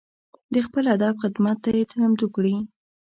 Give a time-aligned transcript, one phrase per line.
[0.53, 2.61] د خپل ادب خدمت ته یې چمتو کړي دي.